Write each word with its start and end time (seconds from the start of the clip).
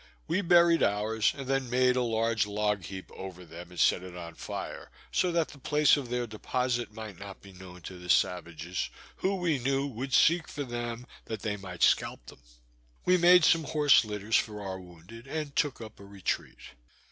We 0.27 0.41
buried 0.41 0.81
ours, 0.81 1.31
and 1.37 1.45
then 1.45 1.69
made 1.69 1.95
a 1.95 2.01
large 2.01 2.47
log 2.47 2.85
heap 2.85 3.11
over 3.13 3.45
them, 3.45 3.69
and 3.69 3.79
set 3.79 4.01
it 4.01 4.17
on 4.17 4.33
fire, 4.33 4.89
so 5.11 5.31
that 5.31 5.49
the 5.49 5.59
place 5.59 5.95
of 5.95 6.09
their 6.09 6.25
deposite 6.25 6.91
might 6.91 7.19
not 7.19 7.39
be 7.43 7.51
known 7.53 7.81
to 7.83 7.99
the 7.99 8.09
savages, 8.09 8.89
who, 9.17 9.35
we 9.35 9.59
knew, 9.59 9.85
would 9.85 10.11
seek 10.15 10.47
for 10.47 10.63
them, 10.63 11.05
that 11.25 11.43
they 11.43 11.55
might 11.55 11.83
scalp 11.83 12.25
them. 12.25 12.39
We 13.05 13.17
made 13.17 13.43
some 13.45 13.63
horse 13.65 14.03
litters 14.03 14.37
for 14.37 14.63
our 14.63 14.79
wounded, 14.79 15.27
and 15.27 15.55
took 15.55 15.79
up 15.81 15.99
a 15.99 16.03
retreat. 16.05 16.57